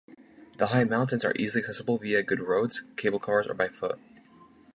The 0.57 0.65
high 0.65 0.85
mountains 0.85 1.23
are 1.23 1.33
easily 1.37 1.59
accessible 1.61 1.99
via 1.99 2.23
good 2.23 2.39
roads, 2.39 2.81
cable 2.97 3.19
cars 3.19 3.45
or 3.45 3.53
by 3.53 3.67
foot. 3.67 3.99